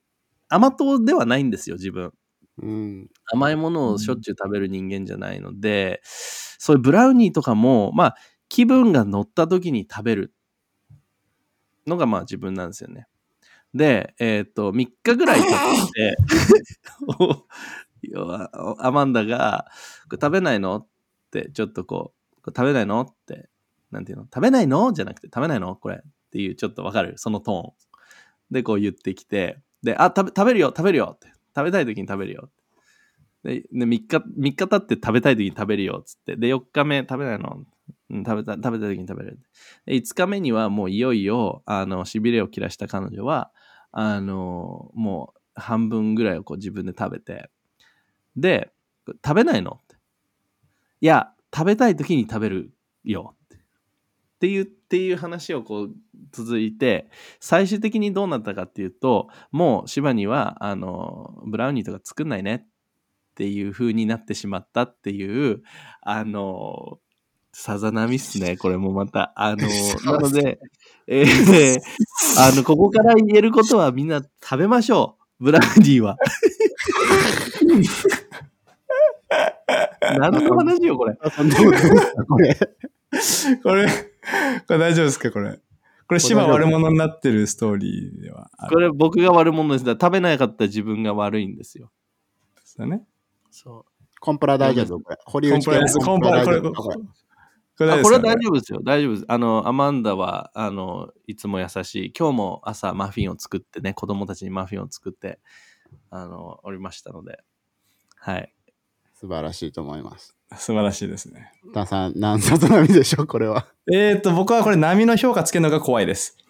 [0.50, 2.14] 甘党ではないんですよ、自分。
[2.62, 3.08] うん。
[3.32, 8.16] 甘いものをしょっちゅう食べる人間じゃないので、そういうブラウニーとかも、まあ、
[8.50, 10.34] 気分が乗った時に食べる
[11.86, 13.08] のが、まあ自分なんですよね。
[13.74, 16.18] で、えっ、と、3日ぐらい経って、
[18.80, 19.68] アマンダが、
[20.12, 20.88] 食べないのっ
[21.32, 23.50] て、ちょっとこう、食べないのって、
[23.92, 24.24] なんていうの？
[24.26, 24.94] 食べないの？
[24.94, 25.76] じゃなくて、食べないの？
[25.76, 25.98] これ。
[25.98, 26.00] っ
[26.32, 27.16] ていう、ちょっとわかる？
[27.18, 28.54] そのトーン。
[28.54, 31.28] で、こう言ってきて、で、あ、食べ食べるよ、食べるよって。
[31.56, 32.50] 食べたい時に食べるよ。
[33.44, 36.36] で、で3日、3日経って食べたい時に食べるよっ、つって。
[36.38, 37.64] で、4日目食べないの？
[38.10, 39.40] うん食べた、食べた時に食べる。
[39.86, 43.52] で、5日目にはもういよいよ、あの、痺れを切らした彼女は、
[43.92, 47.50] あの、もう半分ぐらいをこう自分で食べて、
[48.36, 48.72] で、
[49.26, 49.80] 食べないの？
[49.82, 49.96] って。
[51.02, 52.72] いや、食べたい時に食べる
[53.04, 53.56] よって。
[53.58, 53.60] っ
[54.40, 55.96] ていう、っていう話をこう
[56.32, 62.68] 続いて、最終的にどうなったかっていうと、もう芝には、あの、ブラウニーとか作んないねっ
[63.36, 65.62] ていう風になってしまったっていう、
[66.02, 67.00] あの、
[67.60, 69.34] さざ波っすね、これもまた。
[69.36, 69.68] あの、
[70.06, 70.60] なので、
[71.08, 71.80] えー
[72.40, 75.46] あの、ここから言えることはみんな食べましょう。
[75.46, 76.18] ブラウニーは。
[80.20, 81.16] 何の話よ、これ。
[81.16, 82.54] これ。
[83.64, 83.94] これ、こ
[84.74, 85.60] れ大丈夫ですかこれ？
[86.08, 89.86] これ、島悪者になってるストーリーではこれ僕が悪者です。
[89.86, 91.88] 食べなかった自分が悪いんですよ。
[91.88, 91.90] ん
[92.56, 93.04] ですよね。
[93.50, 93.86] そう。
[94.20, 95.18] コンプラ大丈夫これ。
[95.26, 95.98] コンプラです。
[95.98, 97.27] コンプラ、これ、大丈夫
[97.78, 98.80] これこれあこれは大夫丈夫ですよ。
[98.84, 99.26] 大丈夫です。
[99.28, 102.14] あの、アマンダは、あの、いつも優しい。
[102.18, 105.40] 今日も朝マフィンを作ってね、子供たちにマフィンを作って、
[106.10, 107.44] あの、おりましたので。
[108.16, 108.52] はい。
[109.14, 110.36] 素晴らしいと思います。
[110.56, 111.52] 素晴らしいですね。
[111.74, 113.68] ターさん、何冊並みでしょうこれは。
[113.92, 116.38] えーっと、僕はこれ波の評価つけるのが怖いです。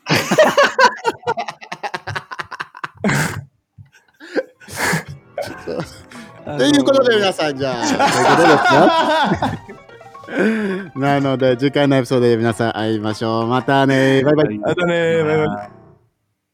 [6.57, 8.63] ということで皆さん、じゃあ、というこ
[9.63, 9.77] とですよ。
[10.95, 13.47] なので、次回のエピソードで皆さん会いましょう。
[13.47, 14.21] またね。
[14.23, 14.59] バイバイ。
[14.63, 15.86] あとね、バイバイ。